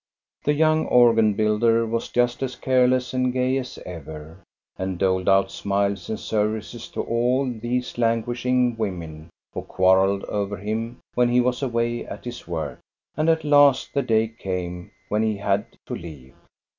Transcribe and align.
The 0.45 0.53
young 0.55 0.87
organ 0.87 1.33
builder 1.35 1.85
was 1.85 2.09
just 2.09 2.41
as 2.41 2.55
careless 2.55 3.13
and 3.13 3.31
gay 3.31 3.55
as 3.57 3.77
ever, 3.85 4.39
and 4.75 4.97
doled 4.97 5.29
out 5.29 5.51
smiles 5.51 6.09
and 6.09 6.19
services 6.19 6.87
to 6.87 7.03
all 7.03 7.45
these 7.47 7.99
languishing 7.99 8.75
women, 8.77 9.29
who 9.53 9.61
quarrelled 9.61 10.23
over 10.23 10.57
him 10.57 10.97
when 11.13 11.29
he 11.29 11.39
was 11.39 11.61
away 11.61 12.03
at 12.03 12.25
his 12.25 12.47
work. 12.47 12.79
And 13.15 13.29
at 13.29 13.43
last 13.43 13.93
the 13.93 14.01
day 14.01 14.27
came 14.27 14.89
when 15.07 15.21
he 15.21 15.37
had 15.37 15.67
to 15.85 15.93
leave. 15.93 16.33